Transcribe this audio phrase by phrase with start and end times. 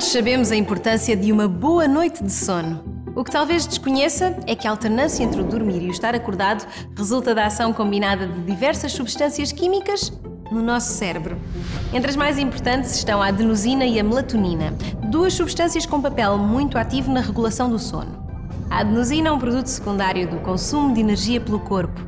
[0.00, 2.82] Todos sabemos a importância de uma boa noite de sono.
[3.14, 6.66] O que talvez desconheça é que a alternância entre o dormir e o estar acordado
[6.96, 10.10] resulta da ação combinada de diversas substâncias químicas
[10.50, 11.36] no nosso cérebro.
[11.92, 14.72] Entre as mais importantes estão a adenosina e a melatonina,
[15.10, 18.26] duas substâncias com papel muito ativo na regulação do sono.
[18.70, 22.00] A adenosina é um produto secundário do consumo de energia pelo corpo.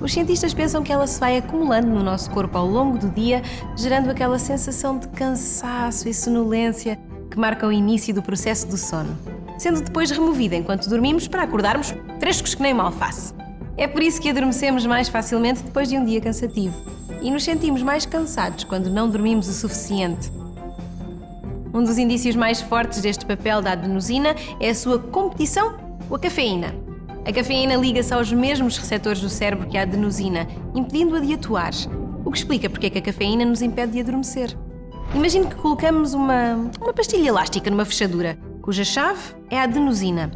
[0.00, 3.42] Os cientistas pensam que ela se vai acumulando no nosso corpo ao longo do dia,
[3.76, 6.96] gerando aquela sensação de cansaço e sonolência
[7.30, 9.16] que marca o início do processo do sono,
[9.58, 13.32] sendo depois removida enquanto dormimos para acordarmos frescos que nem uma alface.
[13.76, 16.74] É por isso que adormecemos mais facilmente depois de um dia cansativo
[17.22, 20.30] e nos sentimos mais cansados quando não dormimos o suficiente.
[21.72, 25.78] Um dos indícios mais fortes deste papel da adenosina é a sua competição
[26.08, 26.74] com a cafeína.
[27.24, 31.72] A cafeína liga-se aos mesmos receptores do cérebro que a adenosina, impedindo-a de atuar,
[32.24, 34.56] o que explica porque é que a cafeína nos impede de adormecer.
[35.14, 40.30] Imagine que colocamos uma, uma pastilha elástica numa fechadura, cuja chave é a adenosina.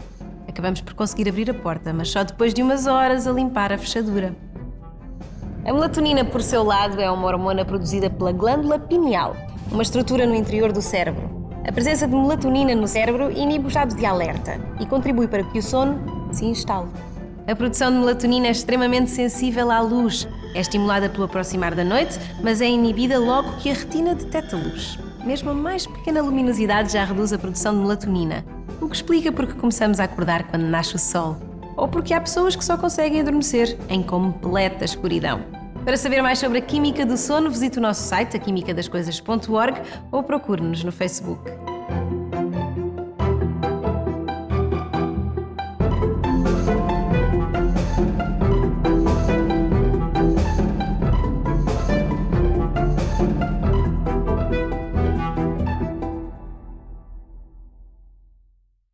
[0.48, 3.78] Acabamos por conseguir abrir a porta, mas só depois de umas horas a limpar a
[3.78, 4.34] fechadura.
[5.64, 9.36] A melatonina, por seu lado, é uma hormona produzida pela glândula pineal,
[9.70, 11.48] uma estrutura no interior do cérebro.
[11.67, 15.61] A presença de melatonina no cérebro inibe o estado de alerta e contribui para que
[15.61, 16.91] o sono se instale.
[17.47, 20.28] A produção de melatonina é extremamente sensível à luz.
[20.55, 24.99] É estimulada pelo aproximar da noite, mas é inibida logo que a retina detecta luz.
[25.25, 28.45] Mesmo a mais pequena luminosidade já reduz a produção de melatonina,
[28.81, 31.37] o que explica porque começamos a acordar quando nasce o sol.
[31.77, 35.41] Ou porque há pessoas que só conseguem adormecer em completa escuridão.
[35.85, 39.83] Para saber mais sobre a química do sono, visite o nosso site, aquimicadascoisas.org
[40.13, 41.43] ou procure-nos no Facebook.